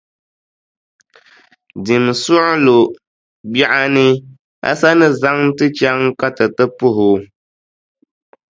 Dimi 1.83 2.13
suɣulo, 2.23 2.77
biɛɣuni, 3.51 4.07
a 4.69 4.71
sa 4.79 4.89
ni 4.99 5.07
zaŋ 5.21 5.39
ti 5.57 5.65
chaŋ 5.77 5.99
ka 6.19 6.27
ti 6.37 6.45
ti 6.55 6.65
puhi 6.77 7.03
o? 7.13 7.15